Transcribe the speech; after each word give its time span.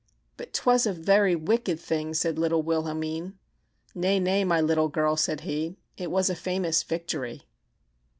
"But 0.35 0.51
'twas 0.51 0.87
a 0.87 0.93
very 0.93 1.35
wicked 1.35 1.79
thing," 1.79 2.15
Said 2.15 2.39
little 2.39 2.63
Wilhelmine. 2.63 3.37
"Nay, 3.93 4.19
nay, 4.19 4.43
my 4.43 4.59
little 4.59 4.87
girl," 4.89 5.15
said 5.15 5.41
he, 5.41 5.77
"It 5.95 6.09
was 6.09 6.27
a 6.27 6.35
famous 6.35 6.81
victory." 6.81 7.43